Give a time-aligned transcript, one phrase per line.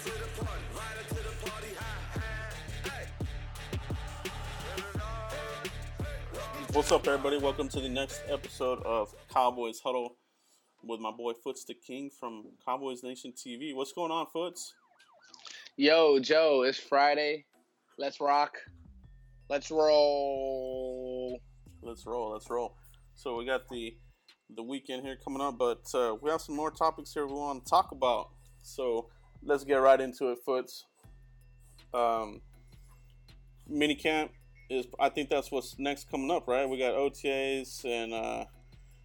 [0.00, 3.06] to the party, right to the party, high,
[6.72, 7.36] What's up, everybody?
[7.36, 10.16] Welcome to the next episode of Cowboys Huddle
[10.82, 13.74] with my boy Foots the King from Cowboys Nation TV.
[13.74, 14.72] What's going on, Foots?
[15.76, 17.44] Yo, Joe, it's Friday.
[17.98, 18.56] Let's rock.
[19.50, 21.38] Let's roll.
[21.82, 22.30] Let's roll.
[22.32, 22.74] Let's roll.
[23.16, 23.98] So we got the
[24.56, 27.62] the weekend here coming up, but uh, we have some more topics here we want
[27.62, 28.30] to talk about.
[28.62, 29.10] So
[29.44, 30.86] let's get right into it, Foots.
[31.92, 32.40] Um,
[33.68, 34.32] mini camp
[34.68, 36.68] is I think that's what's next coming up, right?
[36.68, 38.44] We got OTAs and uh,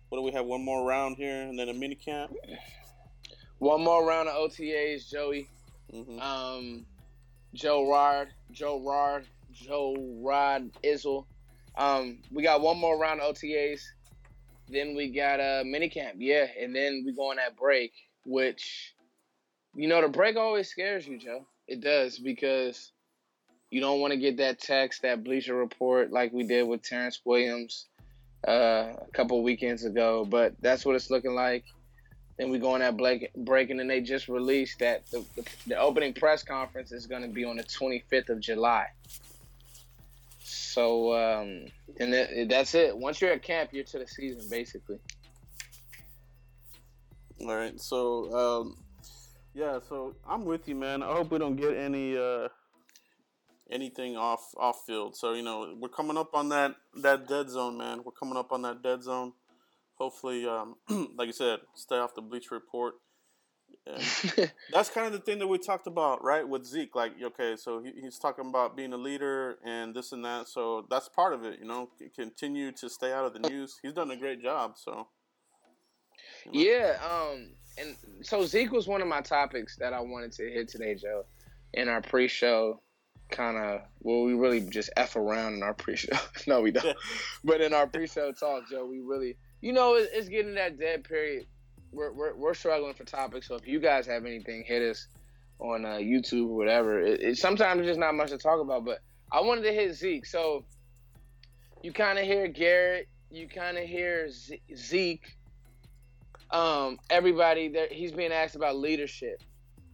[0.10, 0.46] what do we have?
[0.46, 2.34] One more round here, and then a mini camp.
[3.60, 5.50] One more round of OTAs, Joey.
[5.92, 6.86] hmm Um,
[7.54, 11.26] Joe Rod, Joe Rod, Joe Rod Izzle.
[11.78, 13.82] Um, we got one more round of OTAs.
[14.70, 17.94] Then we got a mini camp, yeah, and then we go on that break,
[18.26, 18.95] which,
[19.76, 21.46] you know, the break always scares you, Joe.
[21.68, 22.92] It does because
[23.70, 27.20] you don't want to get that text, that bleacher report, like we did with Terrance
[27.26, 27.88] Williams
[28.48, 30.26] uh, a couple weekends ago.
[30.26, 31.66] But that's what it's looking like.
[32.38, 35.46] Then we go on that break, break and then they just released that the, the,
[35.68, 38.88] the opening press conference is going to be on the 25th of July.
[40.44, 41.66] So, um,
[42.00, 42.96] and it, that's it.
[42.96, 45.00] Once you're at camp, you're to the season, basically.
[47.42, 48.78] All right, so um,
[49.56, 51.02] yeah, so I'm with you, man.
[51.02, 52.50] I hope we don't get any uh,
[53.72, 55.16] anything off off field.
[55.16, 58.02] So you know, we're coming up on that that dead zone, man.
[58.04, 59.32] We're coming up on that dead zone.
[59.98, 60.76] Hopefully, um,
[61.18, 62.96] like I said, stay off the bleach report.
[63.88, 66.48] And that's kind of the thing that we talked about, right?
[66.48, 70.26] With Zeke, like okay, so he, he's talking about being a leader and this and
[70.26, 70.50] that.
[70.50, 71.90] So that's part of it, you know.
[72.14, 73.80] Continue to stay out of the news.
[73.82, 74.74] He's done a great job.
[74.76, 75.08] So
[76.52, 76.72] you know.
[76.72, 80.68] yeah, um, and so Zeke was one of my topics that I wanted to hit
[80.68, 81.26] today, Joe,
[81.74, 82.82] in our pre-show.
[83.32, 86.16] Kind of, well, we really just f around in our pre-show.
[86.48, 86.96] no, we don't.
[87.44, 91.04] but in our pre-show talk, Joe, we really, you know, it, it's getting that dead
[91.04, 91.48] period.
[91.92, 93.48] We're, we're, we're struggling for topics.
[93.48, 95.08] So if you guys have anything, hit us
[95.60, 97.00] on uh, YouTube or whatever.
[97.00, 98.86] It, it, sometimes there's just not much to talk about.
[98.86, 99.00] But
[99.32, 100.26] I wanted to hit Zeke.
[100.26, 100.66] So
[101.82, 103.08] you kind of hear Garrett.
[103.32, 105.35] You kind of hear Z- Zeke.
[106.52, 109.42] Um, everybody there, he's being asked about leadership.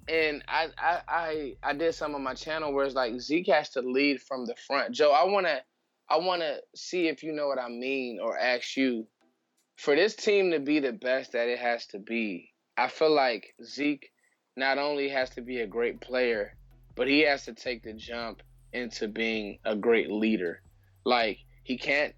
[0.08, 3.70] And I, I, I, I did some on my channel where it's like Zeke has
[3.72, 4.94] to lead from the front.
[4.94, 5.62] Joe, I wanna,
[6.10, 9.08] I wanna see if you know what I mean, or ask you
[9.78, 13.56] for this team to be the best that it has to be, I feel like
[13.64, 14.12] Zeke
[14.56, 16.56] not only has to be a great player,
[16.96, 18.42] but he has to take the jump
[18.74, 20.62] into being a great leader.
[21.04, 22.14] Like he can't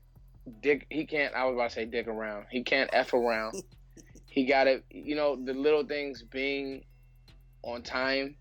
[0.61, 2.47] dick he can't I was about to say dick around.
[2.51, 3.63] He can't F around.
[4.33, 4.83] he got it.
[4.89, 6.83] you know, the little things being
[7.61, 8.35] on time,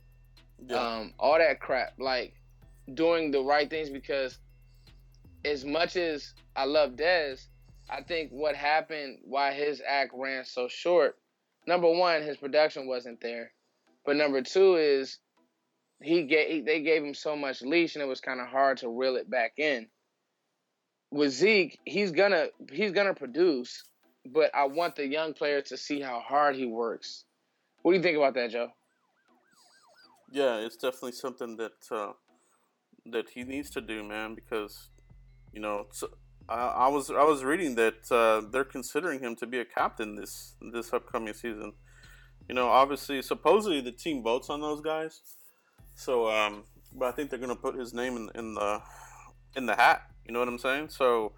[0.67, 0.77] Yeah.
[0.79, 1.93] um, all that crap.
[1.99, 2.33] Like
[2.95, 4.39] doing the right things because
[5.45, 7.45] as much as I love Dez,
[7.91, 11.19] I think what happened why his act ran so short.
[11.67, 13.53] Number one, his production wasn't there,
[14.07, 15.19] but number two is
[16.01, 18.89] he gave they gave him so much leash and it was kind of hard to
[18.89, 19.89] reel it back in.
[21.11, 23.85] With Zeke, he's gonna he's gonna produce,
[24.27, 27.25] but I want the young player to see how hard he works.
[27.83, 28.69] What do you think about that, Joe?
[30.31, 32.13] Yeah, it's definitely something that uh,
[33.07, 34.35] that he needs to do, man.
[34.35, 34.89] Because
[35.53, 35.87] you know,
[36.49, 40.15] I, I was I was reading that uh, they're considering him to be a captain
[40.15, 41.73] this this upcoming season.
[42.49, 45.21] You know, obviously, supposedly the team votes on those guys.
[45.95, 48.81] So, um, but I think they're gonna put his name in, in the
[49.57, 50.03] in the hat.
[50.27, 50.89] You know what I'm saying?
[50.89, 51.33] So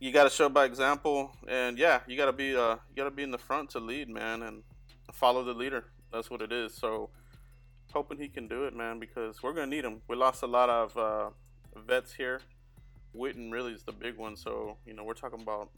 [0.00, 3.04] you got to show by example, and yeah, you got to be uh, you got
[3.04, 4.62] to be in the front to lead, man, and
[5.12, 5.84] follow the leader.
[6.12, 6.74] That's what it is.
[6.74, 7.10] So
[7.92, 10.02] hoping he can do it, man, because we're gonna need him.
[10.08, 11.30] We lost a lot of uh,
[11.76, 12.40] vets here.
[13.14, 14.36] Witten really is the big one.
[14.36, 15.70] So you know we're talking about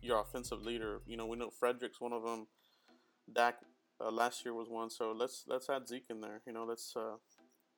[0.00, 1.00] your offensive leader.
[1.06, 2.46] You know we know Frederick's one of them.
[3.32, 3.56] Dak
[4.00, 4.90] uh, last year was one.
[4.90, 6.42] So let's let's add Zeke in there.
[6.46, 7.16] You know let's uh,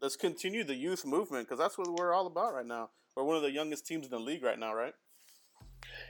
[0.01, 2.91] let's continue the youth movement because that's what we're all about right now.
[3.17, 4.95] We're one of the youngest teams in the league right now, right?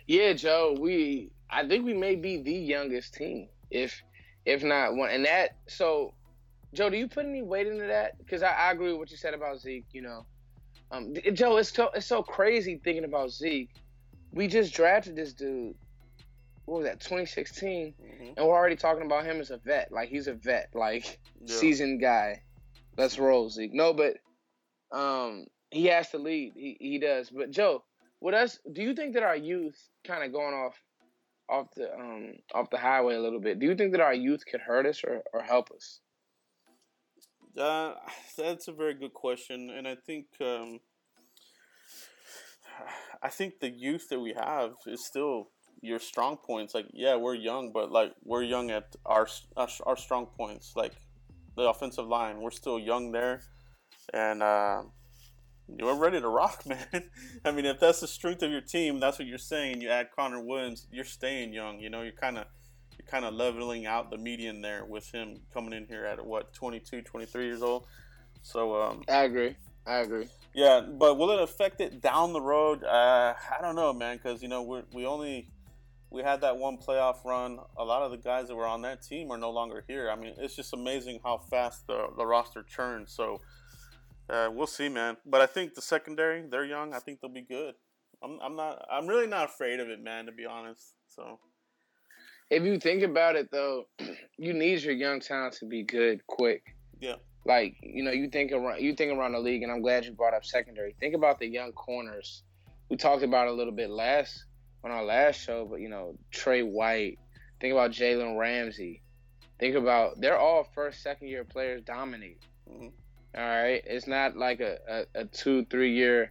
[0.07, 4.03] Yeah, Joe, we I think we may be the youngest team, if
[4.45, 5.11] if not one.
[5.11, 6.15] And that so,
[6.75, 8.19] Joe, do you put any weight into that?
[8.19, 9.87] Because I, I agree with what you said about Zeke.
[9.93, 10.27] You know,
[10.91, 13.71] um, Joe, it's so it's so crazy thinking about Zeke.
[14.33, 15.75] We just drafted this dude.
[16.67, 17.01] What was that?
[17.01, 18.25] 2016, Mm-hmm.
[18.37, 19.93] and we're already talking about him as a vet.
[19.93, 21.57] Like he's a vet, like Yeah.
[21.57, 22.43] seasoned guy.
[22.97, 23.75] Let's roll, Zeke.
[23.75, 24.17] No, but
[24.93, 26.53] um, he has to lead.
[26.57, 27.31] He he does.
[27.31, 27.85] But Joe,
[28.25, 30.83] with us, do you think that our youth kind of going off
[31.51, 33.59] off the um off the highway a little bit?
[33.59, 36.01] Do you think that our youth could hurt us or, or help us?
[37.57, 37.93] Uh,
[38.39, 40.81] that's a very good question, and I think um,
[43.23, 45.51] I think the youth that we have is still
[45.83, 46.75] your strong points.
[46.75, 50.95] Like, yeah, we're young, but like we're young at our our, our strong points, like
[51.57, 52.41] the offensive line.
[52.41, 53.43] We're still young there,
[54.15, 54.85] and uh,
[55.69, 57.05] we're ready to rock, man.
[57.45, 59.81] I mean, if that's the strength of your team, that's what you're saying.
[59.81, 61.81] You add Connor Williams, you're staying young.
[61.81, 62.47] You know, you're kind of
[62.99, 66.53] you're kind of leveling out the median there with him coming in here at what
[66.55, 67.87] 22, 23 years old.
[68.43, 69.57] So um, I agree.
[69.87, 70.29] I agree.
[70.55, 72.85] yeah, but will it affect it down the road?
[72.85, 75.49] Uh, I don't know, man, because you know we we only
[76.11, 77.59] we had that one playoff run.
[77.77, 80.11] A lot of the guys that were on that team are no longer here.
[80.11, 83.13] I mean, it's just amazing how fast the the roster churns.
[83.13, 83.41] So
[84.29, 85.17] uh, we'll see, man.
[85.27, 86.95] But I think the secondary, they're young.
[86.95, 87.75] I think they'll be good.
[88.23, 90.27] I'm I'm not I'm really not afraid of it, man.
[90.27, 91.39] To be honest, so.
[92.51, 93.87] If you think about it, though,
[94.39, 96.63] you need your young talent to be good quick.
[97.01, 97.17] Yeah.
[97.47, 100.13] Like you know, you think around you think around the league, and I'm glad you
[100.13, 100.95] brought up secondary.
[101.01, 102.43] Think about the young corners.
[102.89, 104.45] We talked about a little bit last
[104.83, 107.19] on our last show, but you know, Trey White.
[107.61, 109.03] Think about Jalen Ramsey.
[109.59, 112.39] Think about they're all first, second year players dominate.
[112.69, 112.93] Mhm.
[113.37, 116.31] All right, it's not like a, a, a two, three year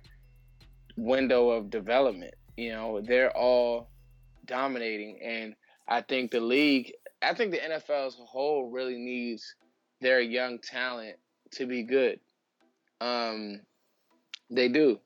[0.95, 2.33] window of development.
[2.55, 3.89] You know, they're all
[4.45, 5.55] dominating, and
[5.87, 9.55] I think the league, I think the NFL as a whole really needs
[9.99, 11.17] their young talent
[11.51, 12.19] to be good.
[13.01, 13.61] Um,
[14.49, 14.99] they do.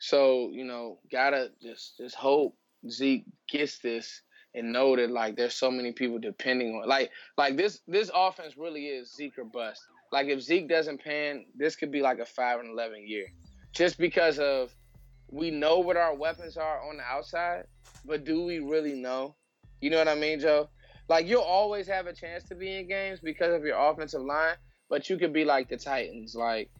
[0.00, 2.56] So you know, gotta just just hope
[2.90, 4.22] Zeke gets this
[4.54, 8.56] and know that like there's so many people depending on like like this this offense
[8.56, 9.82] really is Zeke or bust.
[10.14, 13.26] Like if Zeke doesn't pan, this could be like a five and eleven year,
[13.72, 14.72] just because of
[15.28, 17.64] we know what our weapons are on the outside,
[18.04, 19.34] but do we really know?
[19.80, 20.68] You know what I mean, Joe?
[21.08, 24.54] Like you'll always have a chance to be in games because of your offensive line,
[24.88, 26.36] but you could be like the Titans.
[26.36, 26.70] Like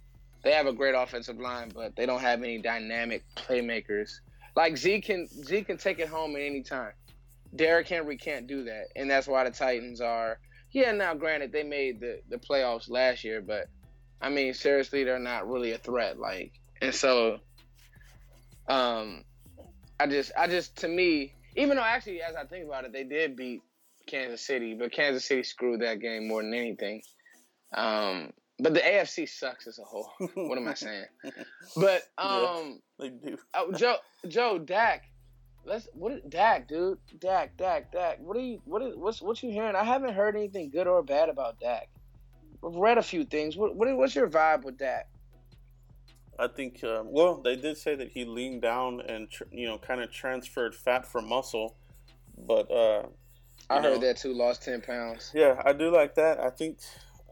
[0.44, 4.12] they have a great offensive line, but they don't have any dynamic playmakers.
[4.54, 6.92] Like Zeke can Zeke can take it home at any time.
[7.56, 10.38] Derrick Henry can't do that, and that's why the Titans are.
[10.74, 13.68] Yeah, now granted they made the the playoffs last year, but
[14.20, 16.18] I mean seriously, they're not really a threat.
[16.18, 17.38] Like, and so,
[18.68, 19.24] um,
[20.00, 23.04] I just I just to me, even though actually as I think about it, they
[23.04, 23.62] did beat
[24.06, 27.02] Kansas City, but Kansas City screwed that game more than anything.
[27.72, 30.10] Um, but the AFC sucks as a whole.
[30.34, 31.06] what am I saying?
[31.76, 33.38] But um, They do.
[33.54, 33.96] oh, Joe,
[34.28, 35.02] Joe, Dak,
[35.64, 36.98] let's what is Dak, dude?
[37.18, 38.18] Dak, Dak, Dak.
[38.20, 38.60] What are you?
[38.64, 39.74] What is what's what you hearing?
[39.76, 41.88] I haven't heard anything good or bad about Dak.
[42.64, 43.56] I've read a few things.
[43.56, 45.08] What, what what's your vibe with Dak?
[46.38, 46.82] I think.
[46.82, 50.10] Uh, well, they did say that he leaned down and tr- you know kind of
[50.10, 51.76] transferred fat for muscle,
[52.46, 53.06] but uh,
[53.70, 54.32] I You heard that too.
[54.34, 55.30] Lost ten pounds.
[55.34, 56.40] yeah, I do like that.
[56.40, 56.78] I think.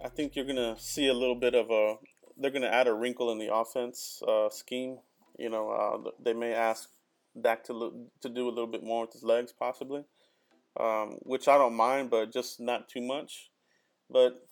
[0.05, 1.97] I think you're gonna see a little bit of a.
[2.37, 4.99] They're gonna add a wrinkle in the offense uh, scheme.
[5.39, 6.89] You know, uh, they may ask
[7.41, 10.05] Dak to lo- to do a little bit more with his legs, possibly,
[10.79, 13.51] um, which I don't mind, but just not too much.
[14.11, 14.47] But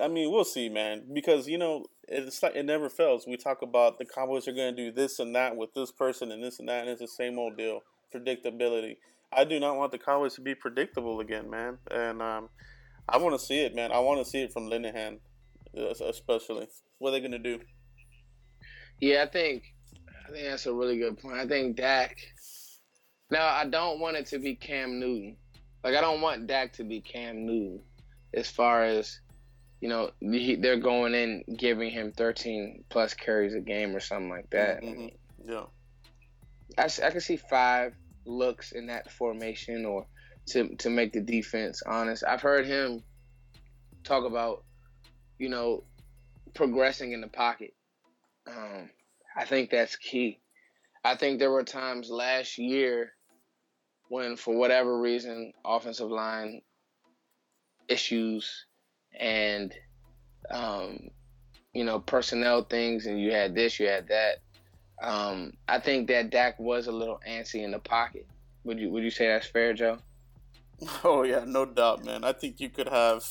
[0.00, 1.04] I mean, we'll see, man.
[1.12, 3.26] Because you know, it's like it never fails.
[3.26, 6.32] We talk about the Cowboys are going to do this and that with this person
[6.32, 7.80] and this and that, and it's the same old deal.
[8.14, 8.96] Predictability.
[9.32, 11.78] I do not want the Cowboys to be predictable again, man.
[11.90, 12.48] And um,
[13.08, 13.92] I want to see it, man.
[13.92, 15.18] I want to see it from Linehan,
[15.74, 16.68] especially.
[16.98, 17.60] What are they going to do?
[19.00, 19.73] Yeah, I think
[20.26, 21.36] I think that's a really good point.
[21.36, 22.16] I think Dak.
[23.30, 25.36] Now I don't want it to be Cam Newton.
[25.82, 27.80] Like I don't want Dak to be Cam Newton,
[28.32, 29.20] as far as
[29.80, 34.30] you know he, they're going in giving him 13 plus carries a game or something
[34.30, 34.82] like that.
[34.82, 35.14] Mhm.
[35.46, 35.64] Yeah.
[36.78, 40.06] I can see five looks in that formation or
[40.46, 42.24] to to make the defense honest.
[42.26, 43.02] I've heard him
[44.04, 44.64] talk about,
[45.38, 45.84] you know,
[46.54, 47.74] progressing in the pocket.
[48.46, 48.90] Um,
[49.36, 50.40] I think that's key.
[51.04, 53.12] I think there were times last year
[54.08, 56.62] when, for whatever reason, offensive line
[57.88, 58.66] issues
[59.18, 59.74] and,
[60.50, 61.08] um,
[61.72, 64.38] you know, personnel things, and you had this, you had that.
[65.02, 68.26] Um, I think that Dak was a little antsy in the pocket.
[68.64, 69.98] Would you Would you say that's fair, Joe?
[71.04, 72.24] Oh yeah, no doubt, man.
[72.24, 73.24] I think you could have.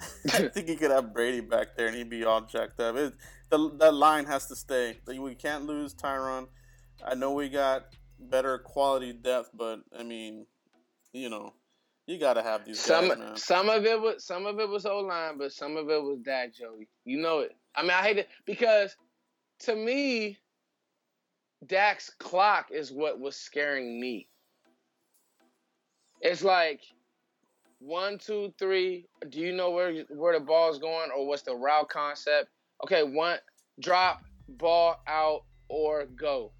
[0.32, 2.96] I think you could have Brady back there, and he'd be all jacked up.
[2.96, 3.14] It,
[3.50, 4.98] the, that line has to stay.
[5.06, 6.48] Like, We can't lose Tyron.
[7.04, 7.86] I know we got
[8.18, 10.46] better quality depth, but I mean,
[11.12, 11.54] you know,
[12.06, 13.36] you got to have these Some guys, man.
[13.36, 16.18] some of it was some of it was O line, but some of it was
[16.24, 16.88] Dak, Joey.
[17.04, 17.52] You know it.
[17.74, 18.96] I mean, I hate it because
[19.60, 20.38] to me,
[21.66, 24.26] Dak's clock is what was scaring me.
[26.20, 26.80] It's like
[27.78, 29.06] one, two, three.
[29.28, 32.48] Do you know where where the ball's going or what's the route concept?
[32.84, 33.38] Okay, one
[33.80, 36.52] drop, ball out, or go.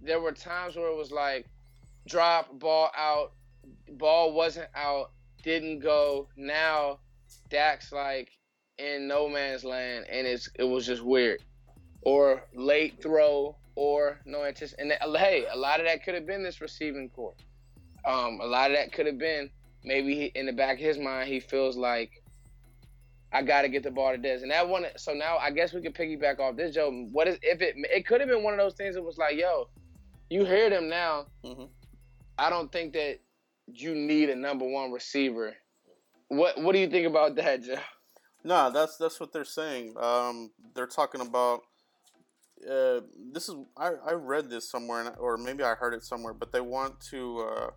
[0.00, 1.46] There were times where it was like
[2.06, 3.32] drop, ball out,
[3.92, 6.28] ball wasn't out, didn't go.
[6.36, 6.98] Now
[7.50, 8.30] Dak's like
[8.78, 11.42] in no man's land and it's it was just weird.
[12.02, 14.92] Or late throw or no anticipation.
[15.00, 17.36] And hey, a lot of that could have been this receiving corps.
[18.04, 19.50] Um, a lot of that could have been
[19.84, 22.21] maybe he, in the back of his mind he feels like
[23.32, 24.84] I got to get the ball to this, and that one.
[24.96, 26.90] So now I guess we could piggyback off this, Joe.
[27.12, 27.74] What is if it?
[27.78, 29.68] It could have been one of those things that was like, yo,
[30.28, 31.26] you hear them now.
[31.44, 31.68] Mhm.
[32.38, 33.20] I don't think that
[33.66, 35.54] you need a number one receiver.
[36.28, 37.76] What What do you think about that, Joe?
[38.44, 39.94] No, that's that's what they're saying.
[39.98, 41.60] Um, they're talking about.
[42.68, 43.00] Uh,
[43.32, 46.34] this is I, I read this somewhere, or maybe I heard it somewhere.
[46.34, 47.40] But they want to.
[47.40, 47.70] Uh,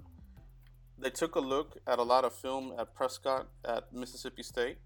[0.97, 4.77] they took a look at a lot of film at Prescott at Mississippi State,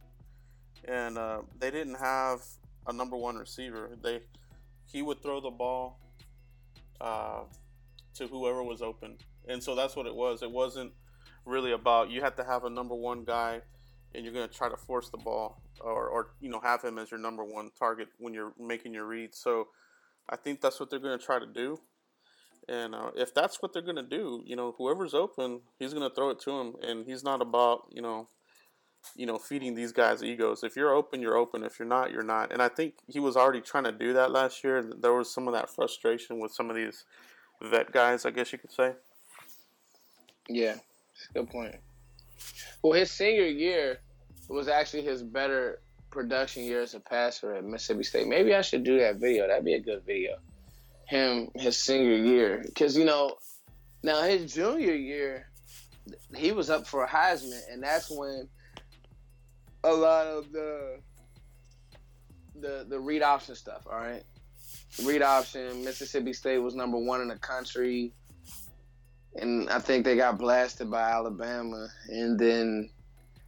[0.88, 2.42] and uh, they didn't have
[2.88, 3.92] a number one receiver.
[4.02, 4.22] They
[4.86, 6.00] he would throw the ball
[7.00, 7.42] uh,
[8.16, 10.42] to whoever was open, and so that's what it was.
[10.42, 10.92] It wasn't
[11.46, 13.62] really about you had to have a number one guy
[14.14, 16.98] and you're going to try to force the ball or, or you know have him
[16.98, 19.38] as your number one target when you're making your reads.
[19.38, 19.68] So
[20.30, 21.80] I think that's what they're going to try to do.
[22.68, 26.08] And uh, if that's what they're going to do, you know, whoever's open, he's going
[26.08, 28.28] to throw it to him, and he's not about you know,
[29.16, 30.64] you know, feeding these guys egos.
[30.64, 31.64] If you're open, you're open.
[31.64, 32.52] If you're not, you're not.
[32.52, 34.82] And I think he was already trying to do that last year.
[34.82, 37.04] There was some of that frustration with some of these
[37.62, 38.94] vet guys, I guess you could say.
[40.48, 40.76] Yeah,
[41.34, 41.76] good point.
[42.82, 44.00] Well, his senior year
[44.48, 48.28] was actually his better production year as a passer at Mississippi State.
[48.28, 49.48] Maybe I should do that video.
[49.48, 50.38] That'd be a good video.
[51.06, 52.64] Him, his senior year.
[52.66, 53.36] Because, you know,
[54.02, 55.50] now his junior year,
[56.36, 58.48] he was up for a Heisman, and that's when
[59.84, 61.00] a lot of the
[62.56, 64.24] the the read option stuff, all right?
[65.04, 68.14] Read option, Mississippi State was number one in the country
[69.36, 72.90] and I think they got blasted by Alabama, and then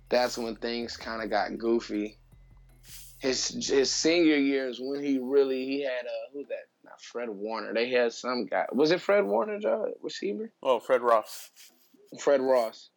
[0.10, 2.18] that's when things kind of got goofy.
[3.20, 6.66] His his senior year is when he really he had a who's that?
[6.84, 7.74] Not Fred Warner.
[7.74, 8.66] They had some guy.
[8.74, 9.94] Was it Fred Warner, Joe?
[10.02, 10.52] Receiver?
[10.64, 11.52] Oh, Fred Ross.
[12.20, 12.90] Fred Ross.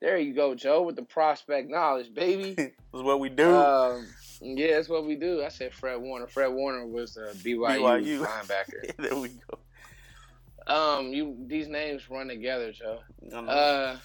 [0.00, 2.54] There you go, Joe, with the prospect knowledge, baby.
[2.92, 3.54] This is what we do.
[3.54, 4.08] um,
[4.40, 5.44] yeah, that's what we do.
[5.44, 6.26] I said Fred Warner.
[6.26, 8.26] Fred Warner was the BYU, BYU.
[8.26, 8.96] linebacker.
[8.96, 9.58] there we go.
[10.66, 12.98] Um, you these names run together, Joe.
[13.24, 13.52] I don't know.
[13.52, 13.96] Uh,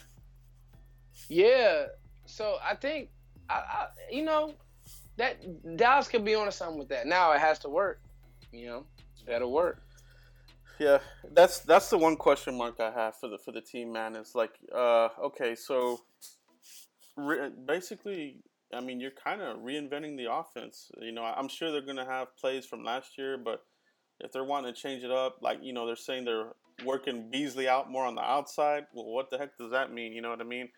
[1.30, 1.86] yeah.
[2.28, 3.10] So I think,
[3.50, 4.54] I, I, you know,
[5.18, 7.08] that Dallas could be on to something with that.
[7.08, 8.02] Now it has to work.
[8.52, 9.82] You know, it's better work.
[10.80, 11.00] Yeah,
[11.32, 14.16] that's that's the one question mark I have for the for the team, man.
[14.16, 16.02] Is like, uh, okay, so
[17.16, 20.92] re- basically, I mean, you're kind of reinventing the offense.
[21.00, 23.62] You know, I'm sure they're gonna have plays from last year, but
[24.20, 26.52] if they're wanting to change it up, like you know, they're saying they're
[26.86, 28.86] working Beasley out more on the outside.
[28.94, 30.12] Well, what the heck does that mean?
[30.12, 30.70] You know what I mean?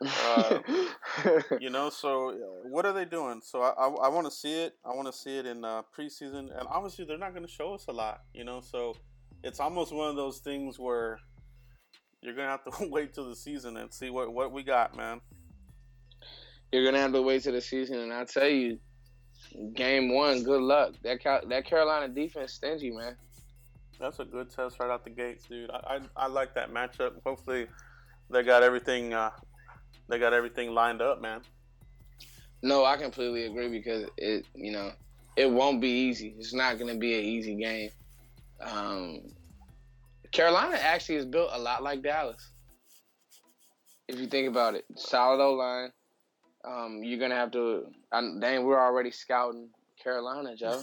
[0.00, 0.58] Uh,
[1.60, 3.40] You know, so uh, what are they doing?
[3.42, 4.74] So I, I, I want to see it.
[4.84, 7.72] I want to see it in uh, preseason, and obviously they're not going to show
[7.74, 8.20] us a lot.
[8.34, 8.96] You know, so
[9.44, 11.20] it's almost one of those things where
[12.22, 15.20] you're gonna have to wait till the season and see what what we got, man.
[16.72, 18.78] You're gonna have to wait till the season, and I tell you,
[19.74, 20.94] game one, good luck.
[21.04, 23.16] That Cal- that Carolina defense stingy, man.
[24.00, 25.70] That's a good test right out the gates, dude.
[25.70, 27.22] I I, I like that matchup.
[27.24, 27.66] Hopefully,
[28.30, 29.12] they got everything.
[29.12, 29.30] Uh,
[30.08, 31.42] they got everything lined up, man.
[32.62, 34.92] No, I completely agree because it, you know,
[35.36, 36.34] it won't be easy.
[36.38, 37.90] It's not going to be an easy game.
[38.64, 39.20] Um,
[40.32, 42.52] Carolina actually is built a lot like Dallas.
[44.08, 45.92] If you think about it, solid O line.
[46.64, 47.86] Um, you're gonna have to.
[48.10, 49.68] I, dang, we're already scouting
[50.02, 50.82] Carolina, Joe,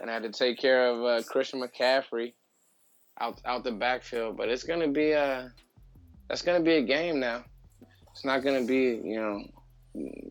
[0.00, 2.32] and I had to take care of uh, Christian McCaffrey
[3.20, 4.36] out out the backfield.
[4.36, 5.52] But it's gonna be a.
[6.28, 7.44] That's gonna be a game now.
[8.12, 9.44] It's not gonna be, you know,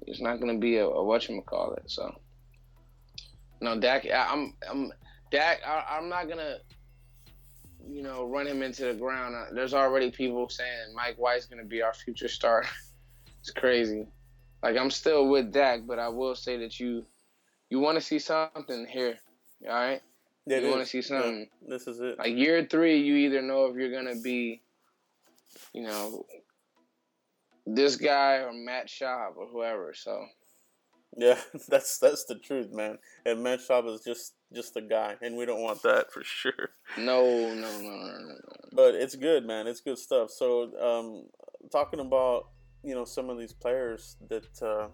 [0.07, 1.83] it's not going to be a, a whatchamacallit.
[1.87, 2.13] So,
[3.61, 4.91] no, Dak, I, I'm, I'm,
[5.31, 6.57] Dak, I, I'm not going to,
[7.89, 9.35] you know, run him into the ground.
[9.35, 12.69] Uh, There's already people saying Mike White's going to be our future starter.
[13.39, 14.07] it's crazy.
[14.63, 17.05] Like, I'm still with Dak, but I will say that you,
[17.69, 19.17] you want to see something here.
[19.67, 20.01] All right?
[20.45, 21.47] Yeah, you want to see something.
[21.61, 22.17] Yeah, this is it.
[22.17, 24.61] Like, year three, you either know if you're going to be,
[25.73, 26.25] you know,
[27.65, 29.93] this guy or Matt Schaub or whoever.
[29.93, 30.25] So,
[31.17, 32.97] Yeah, that's that's the truth, man.
[33.25, 36.69] And Matt Schaub is just just the guy, and we don't want that for sure.
[36.97, 38.35] No, no, no, no, no, no.
[38.71, 39.67] But it's good, man.
[39.67, 40.31] It's good stuff.
[40.31, 41.25] So, um,
[41.71, 42.47] talking about
[42.83, 44.87] you know some of these players that uh,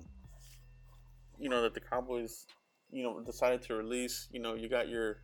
[1.39, 2.45] you know that the Cowboys
[2.91, 4.27] you know decided to release.
[4.31, 5.21] You know, you got your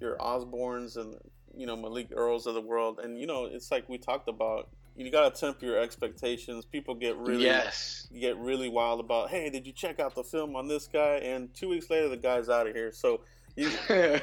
[0.00, 1.14] your Osborns and
[1.56, 4.70] you know Malik Earls of the world, and you know it's like we talked about.
[4.96, 6.64] You gotta temper your expectations.
[6.64, 8.06] People get really yes.
[8.16, 9.28] get really wild about.
[9.28, 11.16] Hey, did you check out the film on this guy?
[11.16, 12.92] And two weeks later, the guy's out of here.
[12.92, 13.22] So
[13.56, 13.70] you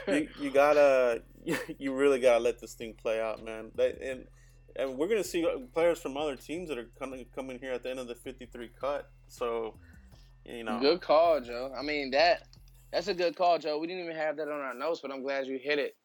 [0.07, 1.23] you, you gotta
[1.79, 3.71] you really gotta let this thing play out, man.
[3.79, 4.27] And
[4.75, 7.89] and we're gonna see players from other teams that are coming coming here at the
[7.89, 9.09] end of the 53 cut.
[9.27, 9.75] So
[10.45, 11.73] you know, Good call, Joe.
[11.77, 12.43] I mean that
[12.91, 13.79] that's a good call, Joe.
[13.79, 15.95] We didn't even have that on our notes, but I'm glad you hit it.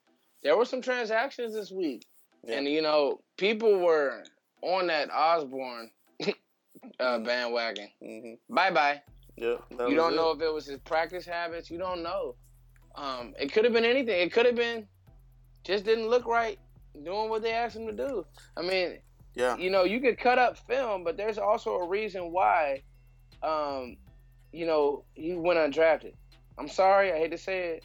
[0.43, 2.05] There were some transactions this week,
[2.45, 2.59] Yeah.
[2.59, 4.23] and you know people were
[4.63, 5.91] on that Osborne
[7.01, 7.89] uh, bandwagon.
[8.01, 9.03] hmm Bye bye.
[9.37, 10.17] yeah, You don't it.
[10.17, 11.71] know if it was his practice habits.
[11.71, 12.37] You don't know.
[12.97, 14.21] Um, it could have been anything.
[14.21, 14.87] It could have been
[15.65, 16.59] just didn't look right
[17.05, 18.25] doing what they asked him to do.
[18.57, 18.99] I mean,
[19.35, 22.83] Yeah, you know, you could cut up film, but there's also a reason why,
[23.43, 23.97] um,
[24.53, 26.15] you know, he went undrafted.
[26.59, 27.85] I'm sorry, I hate to say it.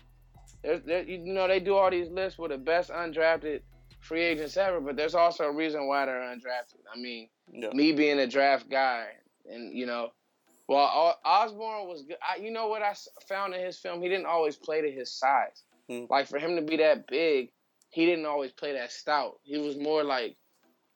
[0.64, 3.62] There's, there, you know, they do all these lists with the best undrafted
[4.00, 6.82] free agents ever, but there's also a reason why they're undrafted.
[6.94, 9.08] I mean, yeah, me being a draft guy,
[9.52, 10.12] and you know,
[10.68, 12.18] well, Osborne was good.
[12.22, 12.94] I, you know what I
[13.28, 14.02] found in his film?
[14.02, 15.64] He didn't always play to his size.
[15.90, 16.06] Hmm.
[16.10, 17.50] Like for him to be that big,
[17.90, 19.40] he didn't always play that stout.
[19.44, 20.38] He was more like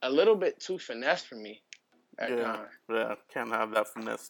[0.02, 1.62] a little bit too finesse for me
[2.20, 2.70] at yeah, times.
[2.90, 3.16] yeah.
[3.34, 4.30] Can't have that finesse.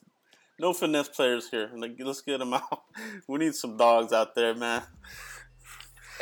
[0.58, 1.70] No finesse players here.
[1.76, 2.84] Like, let's get them out.
[3.28, 4.84] we need some dogs out there, man.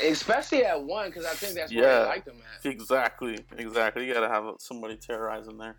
[0.04, 2.70] Especially at one, because I think that's where I like them at.
[2.70, 4.08] Exactly, exactly.
[4.08, 5.76] You gotta have somebody terrorizing there.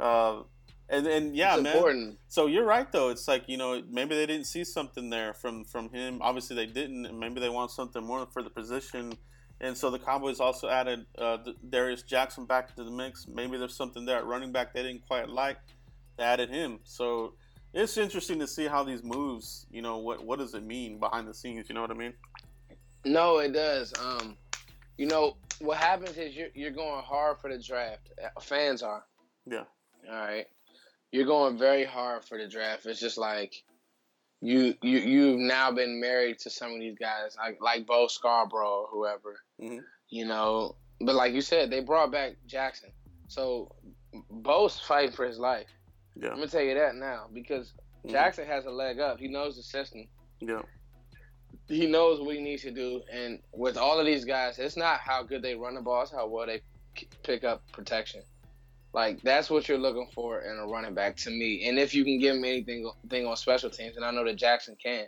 [0.00, 0.42] Uh,
[0.88, 1.76] and and yeah, it's man.
[1.76, 2.18] important.
[2.28, 3.08] So you're right though.
[3.08, 6.18] It's like you know maybe they didn't see something there from from him.
[6.22, 9.12] Obviously they didn't, and maybe they want something more for the position.
[9.60, 11.38] And so the Cowboys also added uh,
[11.70, 13.26] Darius Jackson back into the mix.
[13.26, 15.56] Maybe there's something there at running back they didn't quite like.
[16.18, 16.80] They added him.
[16.84, 17.34] So
[17.72, 19.66] it's interesting to see how these moves.
[19.70, 21.68] You know what what does it mean behind the scenes?
[21.68, 22.14] You know what I mean?
[23.04, 23.92] No, it does.
[23.98, 24.36] Um,
[24.98, 28.12] you know what happens is you're you're going hard for the draft.
[28.22, 29.04] Uh, Fans are.
[29.46, 29.64] Yeah.
[30.08, 30.46] All right.
[31.12, 32.86] You're going very hard for the draft.
[32.86, 33.62] It's just like
[34.40, 38.82] you you you've now been married to some of these guys, like like Bo Scarborough
[38.82, 39.40] or whoever.
[39.60, 39.82] Mhm.
[40.08, 42.92] You know, but like you said, they brought back Jackson,
[43.28, 43.74] so
[44.30, 45.68] Bo's fighting for his life.
[46.14, 46.28] Yeah.
[46.30, 47.72] I'm gonna tell you that now because
[48.04, 48.10] Mhm.
[48.10, 49.18] Jackson has a leg up.
[49.18, 50.08] He knows the system.
[50.40, 50.62] Yeah.
[51.68, 55.00] He knows what he needs to do, and with all of these guys, it's not
[55.00, 56.62] how good they run the ball; it's how well they
[57.22, 58.22] pick up protection.
[58.96, 61.68] Like that's what you're looking for in a running back to me.
[61.68, 64.36] And if you can give him anything thing on special teams, and I know that
[64.36, 65.06] Jackson can,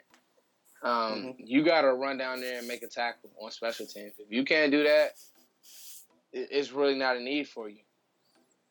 [0.82, 1.36] um, Mhm.
[1.38, 4.18] you got to run down there and make a tackle on special teams.
[4.18, 5.14] If you can't do that,
[6.34, 7.82] it's really not a need for you.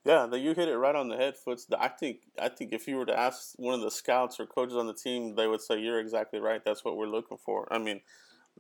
[0.06, 1.66] Yeah, that you hit it right on the head, Foots.
[1.76, 4.78] I think I think if you were to ask one of the scouts or coaches
[4.78, 6.64] on the team, they would say you're exactly right.
[6.64, 7.68] That's what we're looking for.
[7.74, 8.04] I mean,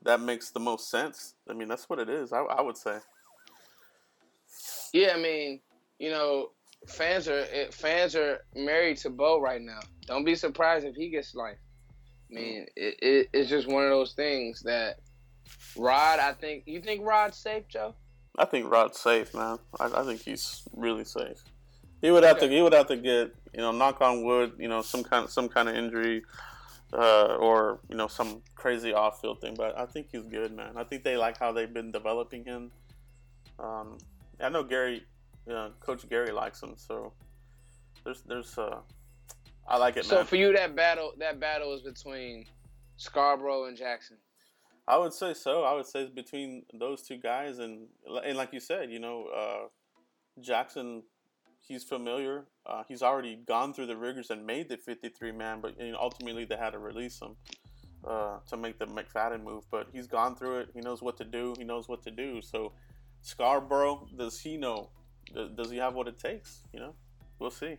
[0.01, 1.35] that makes the most sense.
[1.47, 2.33] I mean, that's what it is.
[2.33, 2.99] I, I would say.
[4.91, 5.61] Yeah, I mean,
[5.99, 6.51] you know,
[6.87, 9.79] fans are eh, fans are married to Bo right now.
[10.05, 11.61] Don't be surprised if he gets sliced.
[12.29, 14.99] I mean, it, it, it's just one of those things that
[15.77, 16.19] Rod.
[16.19, 17.95] I think you think Rod's safe, Joe.
[18.37, 19.57] I think Rod's safe, man.
[19.79, 21.43] I, I think he's really safe.
[22.01, 22.49] He would have to.
[22.49, 25.31] He would have to get you know, knock on wood, you know, some kind of
[25.31, 26.23] some kind of injury,
[26.93, 29.55] uh, or you know, some crazy off field thing.
[29.55, 30.73] But I think he's good, man.
[30.75, 32.71] I think they like how they've been developing him.
[33.59, 33.97] Um,
[34.39, 35.03] I know Gary,
[35.49, 37.13] uh, Coach Gary likes him, so
[38.03, 38.79] there's there's uh,
[39.67, 40.25] I like it, So man.
[40.25, 42.45] for you, that battle that battle is between
[42.97, 44.17] Scarborough and Jackson.
[44.87, 45.63] I would say so.
[45.63, 47.87] I would say it's between those two guys, and
[48.25, 49.67] and like you said, you know, uh,
[50.41, 51.03] Jackson,
[51.59, 52.45] he's familiar.
[52.65, 55.97] Uh, he's already gone through the rigors and made the 53 man, but you know,
[55.99, 57.35] ultimately they had to release him
[58.07, 59.65] uh, to make the McFadden move.
[59.69, 60.69] But he's gone through it.
[60.73, 61.53] He knows what to do.
[61.57, 62.41] He knows what to do.
[62.41, 62.71] So
[63.21, 64.89] Scarborough, does he know?
[65.33, 66.61] Does, he have what it takes?
[66.73, 66.93] You know,
[67.39, 67.77] we'll see.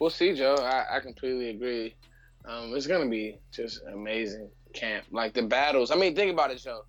[0.00, 0.56] We'll see, Joe.
[0.56, 1.94] I, I completely agree.
[2.44, 5.06] Um, it's gonna be just amazing camp.
[5.10, 5.90] Like the battles.
[5.90, 6.82] I mean, think about it, Joe.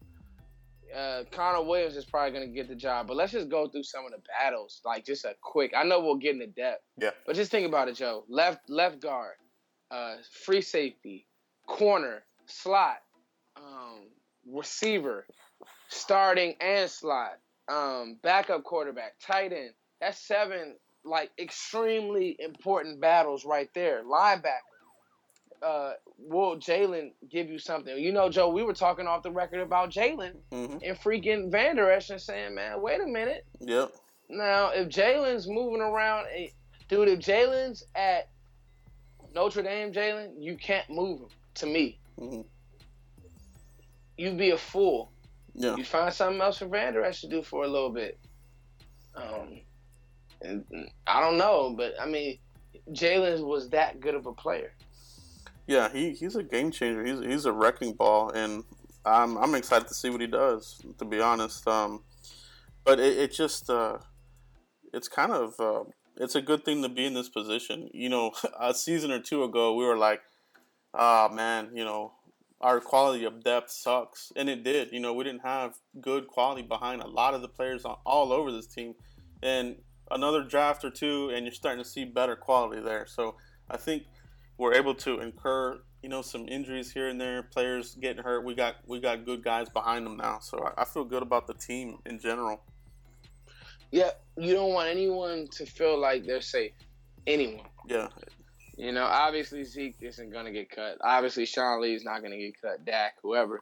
[0.96, 4.06] Uh, Connor Williams is probably gonna get the job, but let's just go through some
[4.06, 4.82] of the battles.
[4.84, 5.74] Like just a quick.
[5.76, 6.84] I know we'll get into depth.
[6.98, 7.12] Yeah.
[7.26, 8.26] But just think about it, Joe.
[8.28, 9.36] Left left guard,
[9.92, 11.28] uh, free safety,
[11.68, 12.98] corner, slot,
[13.58, 14.08] um,
[14.48, 15.26] receiver,
[15.90, 19.72] starting and slot, um, backup quarterback, tight end.
[20.02, 24.04] That's seven like extremely important battles right there.
[24.04, 24.60] Linebacker.
[25.62, 27.98] Uh, will Jaylon give you something?
[27.98, 31.90] You know, Joe, we were talking off the record about Jaylon hmm and freaking Vander
[31.90, 33.46] Esch and saying, man, wait a minute.
[33.62, 33.92] Yep.
[34.30, 36.48] Now, if Jaylon's moving around, eh,
[36.90, 38.30] dude, if Jaylon's at
[39.34, 41.30] Notre Dame, Jaylon, you can't move him.
[41.56, 42.42] To me, hmm
[44.18, 45.12] you'd be a fool.
[45.56, 45.76] Yeah.
[45.78, 48.20] You find something else for Vander Esch to do for a little bit.
[49.16, 49.62] Um,
[50.42, 50.66] and
[51.08, 52.38] I don't know, but I mean,
[52.92, 54.74] Jaylon was that good of a player.
[55.68, 57.04] Yeah, he, he's a game changer.
[57.04, 58.64] He's he's a wrecking ball, and
[59.06, 60.82] I'm I'm excited to see what he does.
[61.00, 62.04] To be honest, um,
[62.84, 63.98] but it, it just uh,
[64.94, 65.84] it's kind of uh,
[66.18, 67.90] it's a good thing to be in this position.
[67.94, 70.22] You know, a season or two ago, we were like,
[70.94, 72.12] ah man, you know,
[72.66, 74.92] our quality of depth sucks, and it did.
[74.92, 78.34] You know, we didn't have good quality behind a lot of the players on, all
[78.34, 78.96] over this team,
[79.44, 79.76] and
[80.10, 83.06] another draft or two, and you're starting to see better quality there.
[83.06, 83.36] So
[83.70, 84.06] I think
[84.58, 88.44] we're able to incur, you know, some injuries here and there, players getting hurt.
[88.44, 91.46] We got we got good guys behind them now, so I, I feel good about
[91.46, 92.64] the team in general.
[93.92, 96.72] Yeah, you don't want anyone to feel like they're safe.
[97.28, 97.68] Anyone.
[97.88, 98.08] Yeah,
[98.78, 100.98] You know, obviously Zeke isn't gonna get cut.
[101.02, 102.86] Obviously Sean Lee's not gonna get cut.
[102.86, 103.62] Dak, whoever.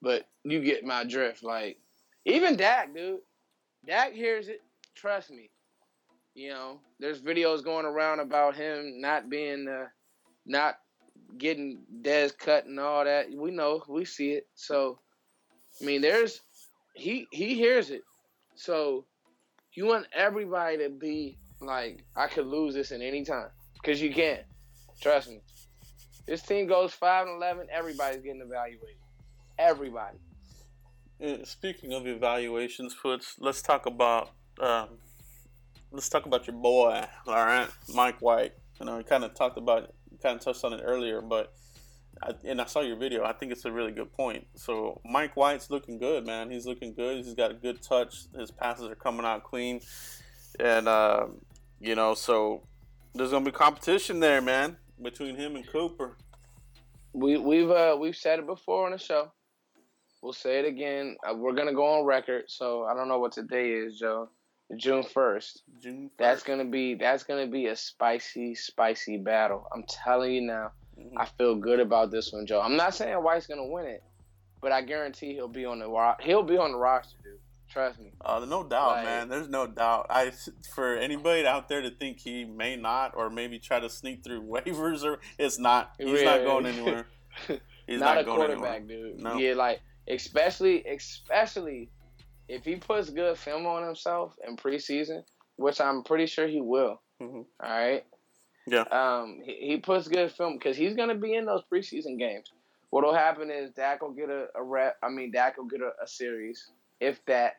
[0.00, 1.42] But you get my drift.
[1.42, 1.78] Like,
[2.24, 3.20] even Dak, dude.
[3.86, 4.62] Dak hears it.
[4.94, 5.50] Trust me.
[6.34, 9.86] You know, there's videos going around about him not being, uh,
[10.46, 10.76] not
[11.38, 13.30] getting Dez cut and all that.
[13.30, 14.46] We know, we see it.
[14.54, 14.98] So,
[15.80, 16.40] I mean, there's
[16.94, 18.02] he he hears it.
[18.56, 19.04] So,
[19.72, 23.50] you want everybody to be like, I could lose this at any time.
[23.84, 24.40] Because you can't.
[25.00, 25.40] Trust me.
[26.26, 28.96] This team goes 5 and 11, everybody's getting evaluated.
[29.58, 30.16] Everybody.
[31.44, 34.88] Speaking of evaluations, Foots, let's talk about um,
[35.92, 37.04] let's talk about your boy.
[37.26, 38.52] All right, Mike White.
[38.80, 39.92] You know, we kind of talked about,
[40.22, 41.52] kind of touched on it earlier, but
[42.22, 43.24] I, and I saw your video.
[43.24, 44.46] I think it's a really good point.
[44.56, 46.50] So Mike White's looking good, man.
[46.50, 47.24] He's looking good.
[47.24, 48.24] He's got a good touch.
[48.36, 49.80] His passes are coming out clean,
[50.58, 51.26] and uh,
[51.80, 52.66] you know, so
[53.14, 56.16] there's gonna be competition there, man, between him and Cooper.
[57.12, 59.30] We, we've uh, we've said it before on the show.
[60.22, 61.16] We'll say it again.
[61.28, 62.44] Uh, we're going to go on record.
[62.48, 64.30] So I don't know what today is, Joe.
[64.76, 65.58] June 1st.
[65.82, 66.10] June.
[66.18, 69.68] That's gonna be that's gonna be a spicy, spicy battle.
[69.74, 70.72] I'm telling you now.
[70.98, 71.12] Mhm.
[71.18, 72.62] I feel good about this one, Joe.
[72.62, 74.02] I'm not saying White's gonna win it,
[74.62, 77.38] but I guarantee he'll be on the ro- he'll be on the roster, dude.
[77.74, 78.12] Trust me.
[78.24, 79.28] Uh, no doubt, Like- man.
[79.28, 80.06] There's no doubt.
[80.08, 80.30] I
[80.74, 84.42] for anybody out there to think he may not, or maybe try to sneak through
[84.48, 85.92] waivers, or it's not.
[85.98, 87.08] He's not going anywhere.
[87.86, 89.08] He's not, not, a quarterback, anywhere.
[89.10, 89.20] dude.
[89.22, 89.36] No.
[89.36, 91.90] Yeah, like especially especially
[92.48, 95.24] if he puts good film on himself in preseason,
[95.56, 97.00] which I'm pretty sure he will.
[97.20, 97.44] Mhm.
[97.62, 98.04] All right.
[98.66, 98.82] Yeah.
[98.90, 102.52] Um, he, he puts good film because he's gonna be in those preseason games.
[102.90, 104.96] What'll happen is Dak will get a, a rep.
[105.02, 107.56] I mean, Dak will get a, a series, if that.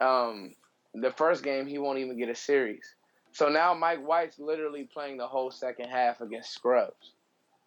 [0.00, 0.54] Um,
[0.94, 2.94] the first game he won't even get a series.
[3.32, 7.14] So now Mike White's literally playing the whole second half against scrubs.